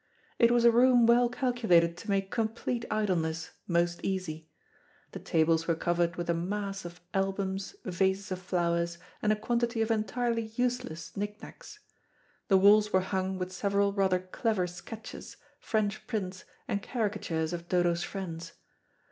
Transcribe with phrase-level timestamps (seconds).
[0.39, 4.49] It was a room well calculated to make complete idleness most easy.
[5.11, 9.79] The tables were covered with a mass of albums, vases of flowers, and a quantity
[9.79, 11.77] of entirely useless knick knacks.
[12.47, 18.01] The walls were hung with several rather clever sketches, French prints and caricatures of Dodo's
[18.03, 18.53] friends.